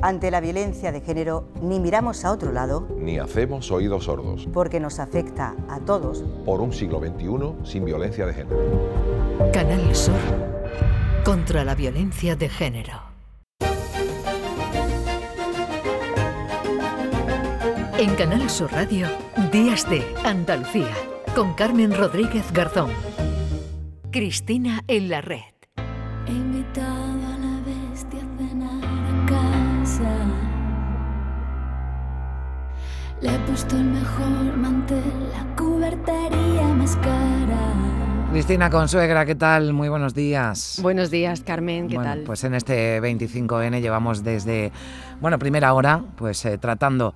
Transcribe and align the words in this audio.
Ante 0.00 0.30
la 0.30 0.40
violencia 0.40 0.92
de 0.92 1.00
género, 1.00 1.48
ni 1.60 1.80
miramos 1.80 2.24
a 2.24 2.30
otro 2.30 2.52
lado, 2.52 2.86
ni 2.96 3.18
hacemos 3.18 3.70
oídos 3.72 4.04
sordos, 4.04 4.48
porque 4.52 4.78
nos 4.78 5.00
afecta 5.00 5.56
a 5.68 5.80
todos. 5.80 6.24
Por 6.44 6.60
un 6.60 6.72
siglo 6.72 7.00
XXI 7.00 7.68
sin 7.68 7.84
violencia 7.84 8.24
de 8.26 8.34
género. 8.34 8.58
Canal 9.52 9.94
Sur 9.94 10.14
contra 11.24 11.64
la 11.64 11.74
violencia 11.74 12.36
de 12.36 12.48
género. 12.48 13.02
En 17.98 18.14
Canal 18.14 18.48
Sur 18.48 18.70
Radio, 18.70 19.08
Días 19.50 19.88
de 19.90 20.04
Andalucía, 20.24 20.94
con 21.34 21.54
Carmen 21.54 21.92
Rodríguez 21.92 22.52
Garzón. 22.52 22.92
Cristina 24.12 24.84
en 24.86 25.08
la 25.08 25.20
red. 25.20 25.58
Le 33.20 33.34
he 33.34 33.38
puesto 33.40 33.76
el 33.76 33.84
mejor 33.84 34.56
mantel, 34.56 35.02
la 35.32 35.56
cubertería 35.56 36.68
más 36.68 36.94
cara. 36.96 37.74
Cristina 38.30 38.70
Consuegra, 38.70 39.26
¿qué 39.26 39.34
tal? 39.34 39.72
Muy 39.72 39.88
buenos 39.88 40.14
días. 40.14 40.78
Buenos 40.80 41.10
días, 41.10 41.40
Carmen, 41.40 41.88
¿qué 41.88 41.96
bueno, 41.96 42.10
tal? 42.10 42.20
Pues 42.20 42.44
en 42.44 42.54
este 42.54 43.02
25N 43.02 43.80
llevamos 43.80 44.22
desde, 44.22 44.70
bueno, 45.20 45.36
primera 45.40 45.74
hora, 45.74 46.00
pues 46.14 46.44
eh, 46.44 46.58
tratando 46.58 47.12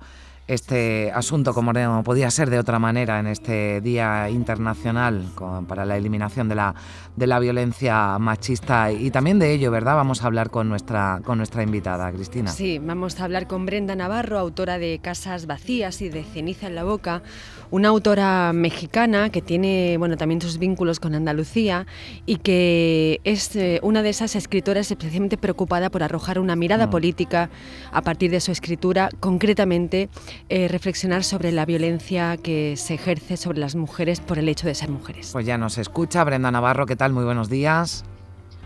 este 0.47 1.11
asunto 1.11 1.53
como 1.53 1.71
no 1.73 2.03
podía 2.03 2.29
ser 2.29 2.49
de 2.49 2.59
otra 2.59 2.77
manera 2.79 3.19
en 3.19 3.27
este 3.27 3.79
Día 3.81 4.29
Internacional 4.29 5.25
para 5.67 5.85
la 5.85 5.97
eliminación 5.97 6.49
de 6.49 6.55
la, 6.55 6.75
de 7.15 7.27
la 7.27 7.39
violencia 7.39 8.17
machista 8.19 8.91
y 8.91 9.09
también 9.11 9.39
de 9.39 9.53
ello, 9.53 9.71
¿verdad? 9.71 9.95
Vamos 9.95 10.23
a 10.23 10.27
hablar 10.27 10.49
con 10.49 10.67
nuestra, 10.67 11.21
con 11.23 11.37
nuestra 11.37 11.63
invitada, 11.63 12.11
Cristina. 12.11 12.51
Sí, 12.51 12.79
vamos 12.79 13.19
a 13.19 13.23
hablar 13.25 13.47
con 13.47 13.65
Brenda 13.65 13.95
Navarro, 13.95 14.37
autora 14.37 14.77
de 14.77 14.99
Casas 15.01 15.45
Vacías 15.45 16.01
y 16.01 16.09
de 16.09 16.23
Ceniza 16.23 16.67
en 16.67 16.75
la 16.75 16.83
Boca, 16.83 17.23
una 17.71 17.89
autora 17.89 18.51
mexicana 18.53 19.29
que 19.29 19.41
tiene 19.41 19.95
bueno, 19.97 20.17
también 20.17 20.41
sus 20.41 20.57
vínculos 20.57 20.99
con 20.99 21.15
Andalucía 21.15 21.87
y 22.25 22.37
que 22.37 23.21
es 23.23 23.55
eh, 23.55 23.79
una 23.81 24.03
de 24.03 24.09
esas 24.09 24.35
escritoras 24.35 24.91
especialmente 24.91 25.37
preocupada 25.37 25.89
por 25.89 26.03
arrojar 26.03 26.37
una 26.37 26.55
mirada 26.55 26.87
mm. 26.87 26.89
política 26.89 27.49
a 27.91 28.01
partir 28.01 28.29
de 28.29 28.41
su 28.41 28.51
escritura, 28.51 29.09
concretamente 29.19 30.09
eh, 30.49 30.67
reflexionar 30.67 31.23
sobre 31.23 31.51
la 31.51 31.65
violencia 31.65 32.37
que 32.37 32.75
se 32.77 32.95
ejerce 32.95 33.37
sobre 33.37 33.59
las 33.59 33.75
mujeres 33.75 34.19
por 34.19 34.39
el 34.39 34.49
hecho 34.49 34.67
de 34.67 34.75
ser 34.75 34.89
mujeres. 34.89 35.29
Pues 35.31 35.45
ya 35.45 35.57
nos 35.57 35.77
escucha 35.77 36.23
Brenda 36.23 36.51
Navarro, 36.51 36.85
¿qué 36.85 36.95
tal? 36.95 37.13
Muy 37.13 37.23
buenos 37.23 37.49
días. 37.49 38.05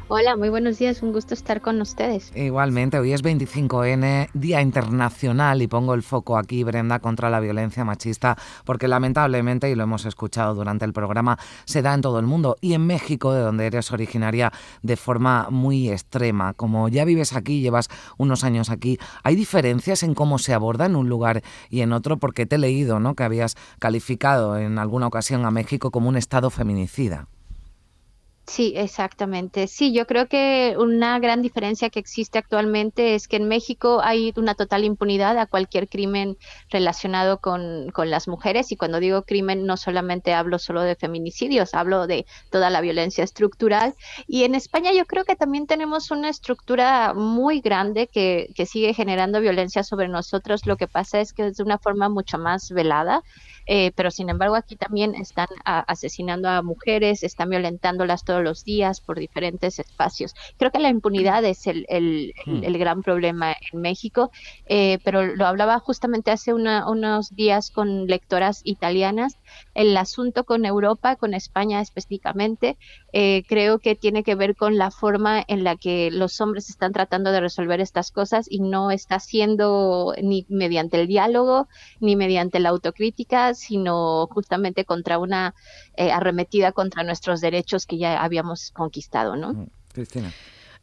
Hola, 0.09 0.37
muy 0.37 0.47
buenos 0.47 0.79
días, 0.79 1.03
un 1.03 1.11
gusto 1.11 1.33
estar 1.33 1.59
con 1.59 1.81
ustedes. 1.81 2.31
Igualmente, 2.33 2.97
hoy 2.97 3.11
es 3.11 3.21
25N, 3.21 4.29
Día 4.33 4.61
Internacional, 4.61 5.61
y 5.61 5.67
pongo 5.67 5.93
el 5.93 6.01
foco 6.01 6.37
aquí, 6.37 6.63
Brenda, 6.63 6.99
contra 6.99 7.29
la 7.29 7.41
violencia 7.41 7.83
machista, 7.83 8.37
porque 8.63 8.87
lamentablemente, 8.87 9.69
y 9.69 9.75
lo 9.75 9.83
hemos 9.83 10.05
escuchado 10.05 10.55
durante 10.55 10.85
el 10.85 10.93
programa, 10.93 11.37
se 11.65 11.81
da 11.81 11.93
en 11.93 11.99
todo 11.99 12.19
el 12.19 12.25
mundo, 12.25 12.55
y 12.61 12.71
en 12.71 12.87
México, 12.87 13.33
de 13.33 13.41
donde 13.41 13.65
eres 13.65 13.91
originaria, 13.91 14.53
de 14.81 14.95
forma 14.95 15.49
muy 15.49 15.89
extrema. 15.89 16.53
Como 16.53 16.87
ya 16.87 17.03
vives 17.03 17.33
aquí, 17.33 17.59
llevas 17.59 17.89
unos 18.17 18.45
años 18.45 18.69
aquí, 18.69 18.97
¿hay 19.23 19.35
diferencias 19.35 20.03
en 20.03 20.13
cómo 20.13 20.39
se 20.39 20.53
aborda 20.53 20.85
en 20.85 20.95
un 20.95 21.09
lugar 21.09 21.43
y 21.69 21.81
en 21.81 21.91
otro? 21.91 22.15
Porque 22.15 22.45
te 22.45 22.55
he 22.55 22.59
leído 22.59 23.01
¿no? 23.01 23.13
que 23.13 23.23
habías 23.23 23.55
calificado 23.77 24.57
en 24.57 24.79
alguna 24.79 25.07
ocasión 25.07 25.45
a 25.45 25.51
México 25.51 25.91
como 25.91 26.07
un 26.07 26.15
estado 26.15 26.49
feminicida. 26.49 27.27
Sí, 28.47 28.73
exactamente. 28.77 29.67
Sí, 29.67 29.91
yo 29.93 30.07
creo 30.07 30.27
que 30.27 30.75
una 30.79 31.19
gran 31.19 31.41
diferencia 31.41 31.89
que 31.89 31.99
existe 31.99 32.39
actualmente 32.39 33.13
es 33.13 33.27
que 33.27 33.35
en 33.35 33.49
México 33.49 33.99
hay 34.01 34.31
una 34.37 34.55
total 34.55 34.85
impunidad 34.85 35.37
a 35.37 35.47
cualquier 35.47 35.89
crimen 35.89 36.37
relacionado 36.69 37.39
con, 37.39 37.89
con, 37.91 38.09
las 38.09 38.29
mujeres 38.29 38.71
y 38.71 38.77
cuando 38.77 39.01
digo 39.01 39.23
crimen 39.23 39.65
no 39.65 39.75
solamente 39.75 40.33
hablo 40.33 40.59
solo 40.59 40.81
de 40.81 40.95
feminicidios, 40.95 41.73
hablo 41.73 42.07
de 42.07 42.25
toda 42.49 42.69
la 42.69 42.79
violencia 42.79 43.25
estructural 43.25 43.95
y 44.27 44.45
en 44.45 44.55
España 44.55 44.93
yo 44.93 45.05
creo 45.05 45.25
que 45.25 45.35
también 45.35 45.67
tenemos 45.67 46.09
una 46.09 46.29
estructura 46.29 47.13
muy 47.13 47.59
grande 47.59 48.07
que, 48.07 48.49
que 48.55 48.65
sigue 48.65 48.93
generando 48.93 49.41
violencia 49.41 49.83
sobre 49.83 50.07
nosotros. 50.07 50.65
Lo 50.65 50.77
que 50.77 50.87
pasa 50.87 51.19
es 51.19 51.33
que 51.33 51.47
es 51.47 51.57
de 51.57 51.63
una 51.63 51.79
forma 51.79 52.07
mucho 52.07 52.37
más 52.37 52.71
velada. 52.71 53.23
Eh, 53.69 53.91
pero 53.95 54.11
sin 54.11 54.29
embargo 54.29 54.55
aquí 54.55 54.77
también 54.77 55.13
están 55.13 55.47
asesinando 55.65 56.47
a 56.47 56.61
mujeres, 56.61 57.21
están 57.21 57.49
violentándolas 57.49 58.23
todos 58.37 58.43
los 58.43 58.63
días 58.63 59.01
por 59.01 59.17
diferentes 59.17 59.79
espacios. 59.79 60.35
Creo 60.57 60.71
que 60.71 60.79
la 60.79 60.89
impunidad 60.89 61.43
es 61.43 61.65
el, 61.65 61.85
el, 61.89 62.33
hmm. 62.45 62.61
gran 62.77 63.01
problema 63.01 63.55
en 63.71 63.81
México, 63.81 64.31
eh, 64.67 64.99
pero 65.03 65.25
lo 65.25 65.47
hablaba 65.47 65.79
justamente 65.79 66.29
hace 66.29 66.53
unos 66.53 67.35
días 67.35 67.71
con 67.71 68.05
lectoras 68.05 68.61
italianas. 68.63 69.37
El 69.73 69.97
asunto 69.97 70.43
con 70.43 70.65
Europa, 70.65 71.15
con 71.15 71.33
España 71.33 71.81
específicamente, 71.81 72.77
eh, 73.11 73.43
creo 73.47 73.79
que 73.79 73.95
tiene 73.95 74.23
que 74.23 74.35
ver 74.35 74.55
con 74.55 74.77
la 74.77 74.91
forma 74.91 75.43
en 75.47 75.63
la 75.63 75.75
que 75.75 76.11
los 76.11 76.39
hombres 76.39 76.69
están 76.69 76.93
tratando 76.93 77.31
de 77.31 77.39
resolver 77.39 77.81
estas 77.81 78.11
cosas 78.11 78.45
y 78.49 78.59
no 78.59 78.91
está 78.91 79.19
siendo 79.19 80.13
ni 80.21 80.45
mediante 80.49 81.01
el 81.01 81.07
diálogo 81.07 81.67
ni 81.99 82.15
mediante 82.15 82.59
la 82.59 82.69
autocrítica, 82.69 83.55
sino 83.55 84.27
justamente 84.27 84.85
contra 84.85 85.17
una 85.17 85.55
eh, 85.95 86.11
arremetida 86.11 86.71
contra 86.71 87.03
nuestros 87.03 87.41
derechos 87.41 87.87
que 87.87 87.97
ya 87.97 88.26
habíamos 88.27 88.71
conquistado, 88.71 89.35
¿no? 89.35 89.53
Mm, 89.53 89.67
Cristina. 89.93 90.31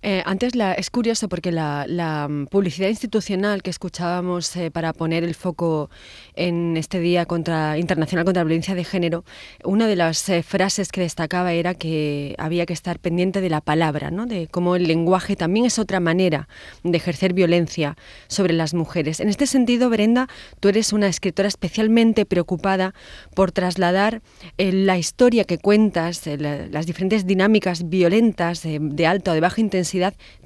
Eh, 0.07 0.23
antes 0.27 0.55
la, 0.55 0.75
es 0.75 0.91
curioso 0.91 1.31
porque 1.31 1.51
la, 1.51 2.29
mm, 2.29 2.49
publicidad 2.49 2.91
institucional 2.91 3.63
que 3.63 3.71
escuchábamos 3.71 4.55
eh, 4.55 4.71
para 4.71 4.93
poner 4.93 5.25
el 5.25 5.35
foco 5.35 5.89
en 6.35 6.77
este 6.77 7.01
Día 7.01 7.25
contra, 7.25 7.79
Internacional 7.79 8.27
contra 8.27 8.43
la 8.43 8.49
Violencia 8.49 8.75
de 8.75 8.85
Género, 8.85 9.25
una 9.65 9.87
de 9.87 9.97
las 9.97 10.29
eh, 10.29 10.43
frases 10.43 10.93
que 10.93 11.01
destacaba 11.01 11.55
era 11.55 11.73
que 11.73 12.35
había 12.37 12.67
que 12.67 12.75
estar 12.75 12.99
pendiente 12.99 13.41
de 13.41 13.49
la 13.49 13.63
palabra, 13.63 14.11
¿no? 14.11 14.27
de 14.27 14.47
cómo 14.47 14.77
el 14.77 14.89
lenguaje 14.89 15.37
también 15.37 15.65
es 15.65 15.79
otra 15.79 16.01
manera 16.01 16.49
de 16.83 16.99
ejercer 16.99 17.33
violencia 17.33 17.97
sobre 18.29 18.53
las 18.53 18.75
mujeres. 18.75 19.21
En 19.21 19.31
este 19.31 19.47
sentido, 19.47 19.89
Brenda, 19.89 20.29
tú 20.61 20.69
eres 20.69 20.93
una 20.93 21.07
escritora 21.07 21.49
especialmente 21.49 22.27
preocupada 22.27 22.93
por 23.35 23.53
trasladar 23.53 24.21
la 24.59 24.99
historia 24.99 25.45
que 25.45 25.57
cuentas, 25.57 26.27
las 26.27 26.85
diferentes 26.85 27.27
dinámicas 27.27 27.89
violentas 27.89 28.65
de 28.65 29.07
alta 29.07 29.31
o 29.31 29.35
de 29.35 29.41
baja 29.41 29.63
intensidad, 29.63 29.94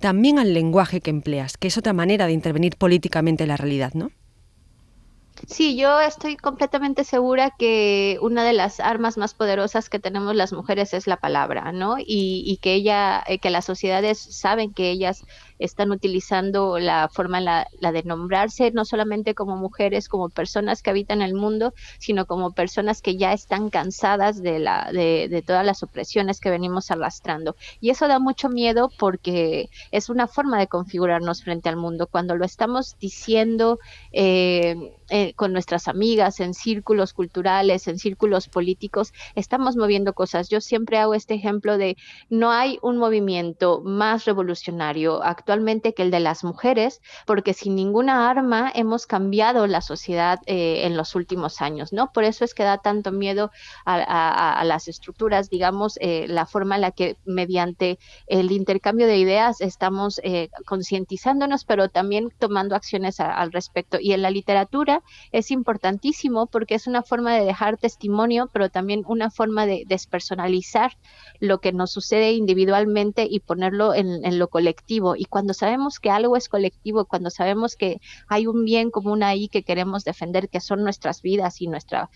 también 0.01 0.39
al 0.39 0.55
lenguaje 0.55 1.01
que 1.01 1.11
empleas, 1.11 1.57
que 1.57 1.69
es 1.69 1.79
otra 1.79 1.93
manera 1.93 2.27
de 2.27 2.33
intervenir 2.33 2.77
políticamente 2.77 3.45
en 3.45 3.49
la 3.49 3.57
realidad, 3.57 3.93
¿no? 3.95 4.11
Sí, 5.47 5.77
yo 5.77 6.01
estoy 6.01 6.37
completamente 6.37 7.05
segura 7.05 7.55
que 7.57 8.19
una 8.21 8.45
de 8.45 8.53
las 8.53 8.81
armas 8.81 9.17
más 9.17 9.35
poderosas 9.35 9.89
que 9.89 10.01
tenemos 10.01 10.35
las 10.35 10.53
mujeres 10.53 10.95
es 10.95 11.07
la 11.07 11.19
palabra, 11.19 11.71
¿no? 11.71 11.99
Y, 11.99 12.43
y 12.45 12.57
que 12.57 12.75
ella, 12.75 13.23
eh, 13.27 13.39
que 13.39 13.51
las 13.51 13.65
sociedades 13.65 14.19
saben 14.19 14.73
que 14.75 14.91
ellas 14.91 15.25
están 15.59 15.91
utilizando 15.91 16.79
la 16.79 17.09
forma, 17.09 17.41
la, 17.41 17.67
de 17.81 18.03
nombrarse, 18.03 18.71
no 18.71 18.85
solamente 18.85 19.35
como 19.35 19.57
mujeres, 19.57 20.09
como 20.09 20.29
personas 20.29 20.83
que 20.83 20.91
habitan 20.91 21.23
el 21.23 21.35
mundo, 21.35 21.75
sino 21.99 22.27
como 22.27 22.53
personas 22.53 23.03
que 23.03 23.17
ya 23.17 23.33
están 23.33 23.71
cansadas 23.71 24.43
de, 24.43 24.59
la, 24.59 24.91
de, 24.93 25.29
de 25.29 25.43
todas 25.43 25.65
las 25.65 25.83
opresiones 25.83 26.41
que 26.41 26.51
venimos 26.51 26.91
arrastrando. 26.91 27.57
Y 27.81 27.91
eso 27.91 28.09
da 28.09 28.19
mucho 28.19 28.49
miedo 28.49 28.91
porque 28.99 29.71
es 29.91 30.09
una 30.09 30.27
forma 30.27 30.59
de 30.59 30.67
configurarnos 30.67 31.43
frente 31.43 31.69
al 31.69 31.77
mundo. 31.77 32.07
Cuando 32.07 32.37
lo 32.37 32.45
estamos 32.45 32.97
diciendo 33.01 33.79
eh, 34.13 34.95
eh, 35.11 35.33
con 35.35 35.53
nuestras 35.53 35.89
amigas, 35.89 36.41
en 36.41 36.55
círculos 36.55 37.13
culturales, 37.13 37.89
en 37.89 37.99
círculos 37.99 38.49
políticos, 38.49 39.13
estamos 39.35 39.77
moviendo 39.77 40.13
cosas. 40.13 40.49
Yo 40.49 40.61
siempre 40.61 40.99
hago 40.99 41.15
este 41.15 41.35
ejemplo 41.35 41.79
de 41.79 41.97
no 42.29 42.51
hay 42.51 42.79
un 42.83 42.99
movimiento 42.99 43.81
más 43.81 44.25
revolucionario 44.25 45.23
actual 45.23 45.48
actualmente 45.49 45.95
que 45.95 46.03
el 46.03 46.11
de 46.11 46.21
las 46.21 46.45
mujeres, 46.45 47.01
porque 47.25 47.55
sin 47.55 47.75
ninguna 47.75 48.29
arma 48.29 48.71
hemos 48.75 49.06
cambiado 49.06 49.67
la 49.67 49.81
sociedad 49.81 50.41
eh, 50.45 50.83
en 50.85 50.95
los 50.95 51.15
últimos 51.15 51.62
años, 51.62 51.91
¿no? 51.91 52.12
Por 52.12 52.25
eso 52.25 52.45
es 52.45 52.53
que 52.53 52.65
da 52.65 52.77
tanto 52.77 53.12
miedo 53.12 53.50
a, 53.87 54.62
las 54.67 54.89
estructuras, 54.89 55.49
digamos, 55.49 55.99
eh, 56.03 56.27
la 56.29 56.45
forma 56.45 56.75
en 56.75 56.83
la 56.83 56.91
que 56.91 57.17
mediante 57.25 57.99
el 58.27 58.53
intercambio 58.53 59.06
de 59.06 59.17
ideas 59.17 59.62
estamos 59.62 60.21
eh, 60.23 60.50
concientizándonos, 60.67 61.65
pero 61.65 61.89
también 61.89 62.31
tomando 62.39 62.77
acciones 62.77 63.19
al 63.19 63.51
respecto. 63.51 63.97
Y 63.99 64.12
en 64.12 64.21
la 64.21 64.31
literatura 64.31 65.03
es 65.33 65.51
importantísimo 65.51 66.47
porque 66.47 66.75
es 66.75 66.87
una 66.87 67.03
forma 67.03 67.35
de 67.35 67.47
dejar 67.47 67.79
testimonio, 67.79 68.51
pero 68.53 68.69
también 68.69 69.03
una 69.06 69.31
forma 69.31 69.65
de 69.65 69.85
despersonalizar 69.87 70.99
lo 71.41 71.61
que 71.61 71.73
nos 71.73 71.91
sucede 71.91 72.33
individualmente 72.33 73.27
y 73.31 73.41
ponerlo 73.41 73.94
en, 73.94 74.39
lo 74.39 74.49
colectivo. 74.49 75.15
Sabemos 75.55 76.00
que 76.00 76.11
algo 76.11 76.37
es 76.37 76.49
colectivo, 76.49 77.05
cuando 77.06 77.31
sabemos 77.31 77.76
que 77.76 78.00
hay 78.29 78.46
un 78.46 78.64
bien 78.64 78.90
común 78.90 79.23
ahí 79.23 79.49
que 79.49 79.62
queremos 79.62 80.05
defender, 80.05 80.49
que 80.49 80.61
son 80.61 80.82
nuestras 80.82 81.23
vidas 81.23 81.61
y 81.61 81.67
nuestra 81.67 82.11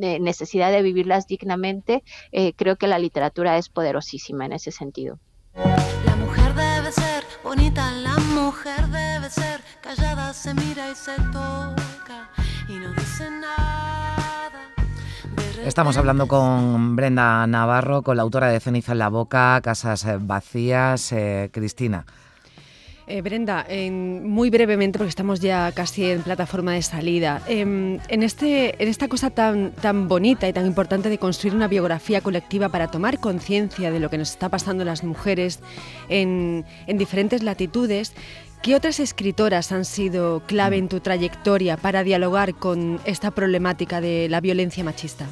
eh, 0.00 0.20
necesidad 0.20 0.70
de 0.70 0.82
vivirlas 0.82 1.26
dignamente, 1.26 2.04
eh, 2.30 2.52
creo 2.54 2.76
que 2.76 2.86
la 2.86 2.98
literatura 2.98 3.58
es 3.58 3.68
poderosísima 3.68 4.46
en 4.46 4.52
ese 4.52 4.70
sentido. 4.70 5.18
La 5.54 6.16
mujer 6.16 6.54
debe 6.54 6.92
ser 6.92 7.24
bonita 7.42 7.90
la 7.90 8.16
mujer 8.18 8.86
debe 8.88 9.28
ser, 9.28 9.60
callada 9.80 10.32
se 10.32 10.54
mira 10.54 10.90
y 10.90 10.94
se 10.94 11.16
toca 11.32 12.30
y 12.68 12.74
no 12.74 12.92
dice 12.92 13.30
nada. 13.30 13.98
Estamos 15.64 15.96
hablando 15.96 16.28
con 16.28 16.94
Brenda 16.94 17.46
Navarro, 17.46 18.02
con 18.02 18.16
la 18.16 18.22
autora 18.22 18.48
de 18.48 18.60
Ceniza 18.60 18.92
en 18.92 18.98
la 18.98 19.08
Boca, 19.08 19.60
Casas 19.62 20.06
Vacías, 20.20 21.12
eh, 21.12 21.50
Cristina. 21.52 22.06
Eh, 23.10 23.22
Brenda, 23.22 23.66
muy 23.90 24.50
brevemente, 24.50 24.98
porque 24.98 25.08
estamos 25.08 25.40
ya 25.40 25.72
casi 25.72 26.10
en 26.10 26.22
plataforma 26.22 26.74
de 26.74 26.82
salida, 26.82 27.40
em, 27.48 27.98
en, 28.08 28.22
este, 28.22 28.82
en 28.82 28.86
esta 28.86 29.08
cosa 29.08 29.30
tan, 29.30 29.72
tan 29.72 30.08
bonita 30.08 30.46
y 30.46 30.52
tan 30.52 30.66
importante 30.66 31.08
de 31.08 31.16
construir 31.16 31.54
una 31.54 31.68
biografía 31.68 32.20
colectiva 32.20 32.68
para 32.68 32.88
tomar 32.88 33.18
conciencia 33.18 33.90
de 33.90 33.98
lo 33.98 34.10
que 34.10 34.18
nos 34.18 34.30
está 34.32 34.50
pasando 34.50 34.84
las 34.84 35.04
mujeres 35.04 35.60
en, 36.10 36.66
en 36.86 36.98
diferentes 36.98 37.42
latitudes, 37.42 38.12
¿Qué 38.60 38.74
otras 38.74 38.98
escritoras 38.98 39.70
han 39.70 39.84
sido 39.84 40.42
clave 40.44 40.78
en 40.78 40.88
tu 40.88 40.98
trayectoria 40.98 41.76
para 41.76 42.02
dialogar 42.02 42.54
con 42.54 42.98
esta 43.04 43.30
problemática 43.30 44.00
de 44.00 44.28
la 44.28 44.40
violencia 44.40 44.82
machista? 44.82 45.26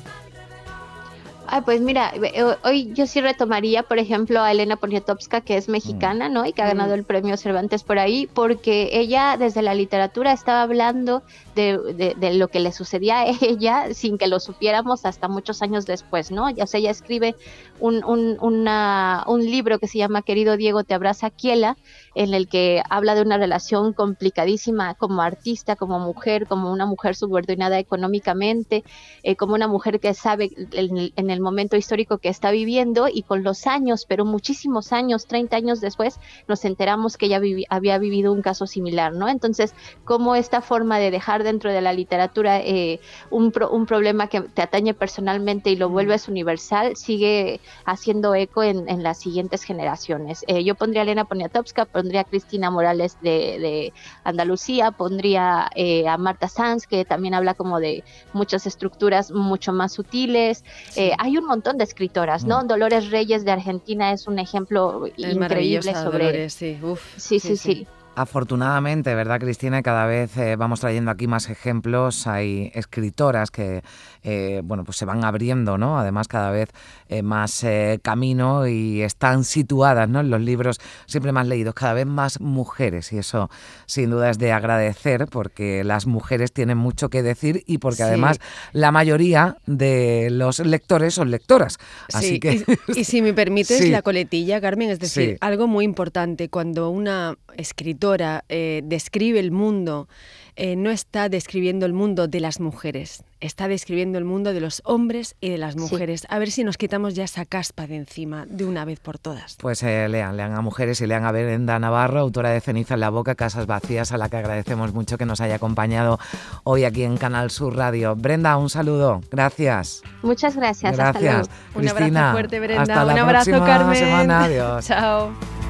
Ah, 1.49 1.63
pues 1.65 1.81
mira, 1.81 2.13
eh, 2.15 2.45
hoy 2.65 2.93
yo 2.93 3.07
sí 3.07 3.21
retomaría, 3.21 3.83
por 3.83 3.99
ejemplo, 3.99 4.41
a 4.41 4.51
Elena 4.51 4.77
Poniatowska, 4.77 5.41
que 5.41 5.57
es 5.57 5.69
mexicana, 5.69 6.29
¿no? 6.29 6.45
Y 6.45 6.53
que 6.53 6.63
ha 6.63 6.67
ganado 6.67 6.95
el 6.95 7.05
premio 7.05 7.37
Cervantes 7.37 7.85
por 7.85 7.99
ahí, 7.99 8.29
porque 8.33 8.91
ella 8.93 9.37
desde 9.39 9.63
la 9.63 9.75
literatura 9.75 10.33
estaba 10.33 10.63
hablando 10.63 11.23
de, 11.55 12.15
de, 12.19 12.35
lo 12.35 12.49
que 12.49 12.61
le 12.61 12.73
sucedía 12.73 13.21
a 13.21 13.27
ella 13.41 13.95
sin 13.95 14.19
que 14.19 14.27
lo 14.27 14.41
supiéramos 14.41 15.05
hasta 15.05 15.29
muchos 15.29 15.63
años 15.63 15.87
después, 15.87 16.31
¿no? 16.31 16.49
O 16.49 16.67
sea, 16.67 16.81
ella 16.81 16.91
escribe 16.91 17.37
un, 17.81 18.05
un, 18.05 18.39
un 18.41 19.45
libro 19.45 19.79
que 19.79 19.87
se 19.89 19.99
llama 19.99 20.23
Querido 20.23 20.57
Diego, 20.57 20.85
te 20.85 20.95
abraza 20.95 21.31
Kiela, 21.31 21.77
en 22.17 22.33
el 22.33 22.49
que 22.49 22.83
habla 22.89 23.15
de 23.15 23.21
una 23.21 23.37
relación 23.37 23.93
complicadísima 23.93 24.95
como 24.95 25.21
artista, 25.21 25.77
como 25.77 25.99
mujer, 26.01 26.47
como 26.47 26.73
una 26.73 26.87
mujer 26.87 27.15
subordinada 27.15 27.79
económicamente, 27.79 28.85
eh, 29.23 29.37
como 29.37 29.55
una 29.55 29.69
mujer 29.69 30.01
que 30.01 30.15
sabe 30.15 30.51
en 30.73 31.31
el, 31.31 31.41
momento 31.41 31.77
histórico 31.77 32.17
que 32.17 32.31
está 32.31 32.51
viviendo 32.51 33.07
y 33.13 33.23
con 33.23 33.45
los 33.45 33.67
años, 33.67 34.07
pero 34.09 34.25
muchísimos 34.25 34.95
años, 34.95 35.27
30 35.27 35.57
años 35.57 35.81
después, 35.83 36.19
nos 36.49 36.65
enteramos 36.65 37.19
que 37.19 37.27
ella 37.27 37.41
había 37.69 37.99
vivido 37.99 38.33
un 38.33 38.41
caso 38.41 38.67
similar, 38.67 39.13
¿no? 39.13 39.29
Entonces, 39.29 39.75
cómo 40.05 40.35
esta 40.35 40.63
forma 40.63 40.99
de 40.99 41.11
dejar 41.11 41.45
dentro 41.45 41.71
de 41.71 41.83
la 41.83 41.93
literatura 41.93 42.61
eh, 42.61 42.99
un, 43.31 43.53
un 43.71 43.87
problema 43.87 44.29
que 44.29 44.41
te 44.41 44.63
atañe 44.63 44.95
personalmente 44.95 45.69
y 45.71 45.77
lo 45.77 45.91
vuelves 45.91 46.29
universal, 46.29 46.97
sigue 46.97 47.61
haciendo 47.85 48.35
eco 48.35 48.63
en, 48.63 48.87
las 49.03 49.21
siguientes 49.21 49.63
generaciones. 49.63 50.45
Eh, 50.49 50.65
yo 50.65 50.75
pondría 50.75 51.03
a 51.03 51.05
Elena 51.05 51.27
Poniatowska, 51.27 51.85
pondría 52.07 52.21
a 52.21 52.25
Cristina 52.25 52.71
Morales 52.71 53.17
de, 53.21 53.93
Andalucía, 54.23 54.93
pondría 54.93 55.69
eh, 55.75 56.07
a 56.07 56.17
Marta 56.17 56.47
Sanz, 56.49 56.87
que 56.87 57.05
también 57.05 57.35
habla 57.35 57.55
como 57.55 57.81
de 57.81 58.05
muchas 58.33 58.65
estructuras 58.67 59.33
mucho 59.33 59.73
más 59.73 59.93
sutiles. 59.93 60.65
Eh, 60.95 61.13
hay 61.19 61.37
un 61.37 61.47
montón 61.47 61.79
de 61.79 61.85
escritoras, 61.85 62.45
¿no? 62.45 62.63
Mm. 62.63 62.69
Dolores 62.69 63.11
Reyes 63.11 63.45
de 63.45 63.51
Argentina 63.51 64.13
es 64.13 64.29
un 64.29 64.39
ejemplo 64.39 65.09
increíble 65.17 65.95
sobre... 65.95 66.49
sí. 66.49 66.79
sí, 67.17 67.41
sí. 67.41 67.57
sí. 67.57 67.87
Afortunadamente, 68.19 69.15
¿verdad, 69.15 69.39
Cristina? 69.39 69.83
Cada 69.83 70.07
vez 70.07 70.35
eh, 70.39 70.57
vamos 70.57 70.81
trayendo 70.81 71.11
aquí 71.11 71.27
más 71.27 71.51
ejemplos. 71.51 72.27
Hay 72.27 72.71
escritoras 72.75 73.51
que, 73.51 73.83
eh, 74.23 74.63
bueno, 74.65 74.85
pues 74.85 74.97
se 74.97 75.05
van 75.05 75.23
abriendo, 75.23 75.77
¿no? 75.77 75.99
Además, 75.99 76.27
cada 76.27 76.51
vez 76.51 76.71
eh, 77.11 77.21
más 77.21 77.67
camino 78.01 78.67
y 78.67 79.03
están 79.03 79.45
situadas, 79.45 80.09
¿no? 80.09 80.21
En 80.21 80.31
los 80.31 80.41
libros 80.41 80.81
siempre 81.05 81.31
más 81.31 81.47
leídos, 81.47 81.75
cada 81.75 81.93
vez 81.93 82.07
más 82.07 82.41
mujeres. 82.41 83.13
Y 83.13 83.19
eso, 83.19 83.51
sin 83.85 84.09
duda, 84.09 84.31
es 84.31 84.39
de 84.39 84.51
agradecer 84.51 85.27
porque 85.27 85.85
las 85.85 86.07
mujeres 86.07 86.55
tienen 86.55 86.79
mucho 86.79 87.11
que 87.11 87.23
decir 87.23 87.65
y 87.67 87.77
porque 87.77 88.03
además 88.03 88.39
la 88.73 88.93
mayoría 88.93 89.59
de 89.67 90.29
los 90.31 90.61
lectores 90.61 91.13
son 91.13 91.31
lectoras. 91.31 91.77
Así 92.15 92.41
que... 92.41 92.65
Y, 92.95 93.05
si 93.05 93.21
me 93.21 93.35
permites 93.35 93.87
la 93.91 94.01
coletilla, 94.01 94.59
Carmen, 94.63 94.89
es 94.89 95.01
decir, 95.01 95.37
algo 95.43 95.67
muy 95.67 95.85
importante, 95.85 96.49
cuando 96.49 96.89
una 96.89 97.37
escritora 97.59 98.06
eh, 98.15 98.83
describe 98.85 99.41
el 99.41 99.51
mundo, 99.51 100.09
eh, 100.55 100.77
no 100.77 100.91
está 100.91 101.29
describiendo 101.29 101.85
el 101.85 101.93
mundo 101.93 102.29
de 102.29 102.41
las 102.41 102.61
mujeres, 102.61 103.25
está 103.41 103.69
describiendo 103.69 104.17
el 104.17 104.25
mundo 104.25 104.55
de 104.55 104.61
los 104.61 104.81
hombres 104.85 105.37
y 105.41 105.51
de 105.51 105.59
las 105.59 105.77
mujeres. 105.77 106.27
A 106.31 106.39
ver 106.39 106.51
si 106.51 106.65
nos 106.65 106.79
quitamos 106.79 107.15
ya 107.15 107.25
esa 107.25 107.45
caspa 107.45 107.87
de 107.87 107.97
encima 107.97 108.47
de 108.47 108.65
una 108.65 108.85
vez 108.85 109.01
por 109.01 109.19
todas. 109.19 109.57
Pues 109.61 109.83
eh, 109.83 110.09
lean, 110.09 110.37
lean 110.37 110.55
a 110.55 110.63
mujeres 110.63 111.01
y 111.01 111.07
lean 111.07 111.25
a 111.25 111.33
Brenda 111.33 111.79
Navarro, 111.79 112.21
autora 112.21 112.51
de 112.51 112.61
Ceniza 112.61 112.95
en 112.95 113.01
la 113.01 113.11
Boca, 113.11 113.35
Casas 113.35 113.67
Vacías, 113.67 114.13
a 114.13 114.19
la 114.19 114.29
que 114.29 114.39
agradecemos 114.39 114.95
mucho 114.95 115.19
que 115.19 115.27
nos 115.27 115.41
haya 115.41 115.57
acompañado 115.57 116.19
hoy 116.65 116.85
aquí 116.85 117.03
en 117.03 117.17
Canal 117.19 117.51
Sur 117.51 117.77
Radio. 117.77 118.17
Brenda, 118.17 118.57
un 118.57 118.71
saludo. 118.71 119.21
Gracias. 119.31 120.03
Muchas 120.23 120.57
gracias. 120.57 120.97
Gracias. 120.97 121.51
Un 121.75 121.89
abrazo 121.89 122.33
fuerte, 122.33 122.61
Brenda. 122.61 122.83
Hasta 122.83 123.05
un 123.05 123.15
la 123.15 123.23
abrazo, 123.23 123.51
Carmen. 123.65 123.97
semana. 123.97 124.45
Adiós. 124.45 124.87
Chao. 124.87 125.66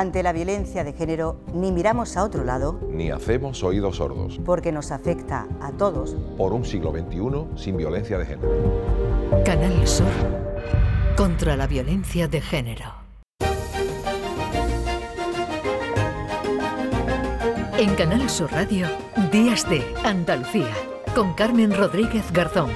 Ante 0.00 0.22
la 0.22 0.32
violencia 0.32 0.82
de 0.82 0.94
género, 0.94 1.40
ni 1.52 1.72
miramos 1.72 2.16
a 2.16 2.24
otro 2.24 2.42
lado, 2.42 2.80
ni 2.88 3.10
hacemos 3.10 3.62
oídos 3.62 3.96
sordos, 3.96 4.40
porque 4.46 4.72
nos 4.72 4.92
afecta 4.92 5.46
a 5.60 5.72
todos. 5.72 6.16
Por 6.38 6.54
un 6.54 6.64
siglo 6.64 6.90
XXI 6.90 7.62
sin 7.62 7.76
violencia 7.76 8.16
de 8.16 8.24
género. 8.24 8.48
Canal 9.44 9.86
Sur 9.86 10.06
contra 11.18 11.54
la 11.54 11.66
violencia 11.66 12.28
de 12.28 12.40
género. 12.40 12.86
En 17.76 17.94
Canal 17.94 18.30
Sur 18.30 18.50
Radio, 18.52 18.86
Días 19.30 19.68
de 19.68 19.84
Andalucía, 20.02 20.72
con 21.14 21.34
Carmen 21.34 21.76
Rodríguez 21.76 22.32
Garzón. 22.32 22.70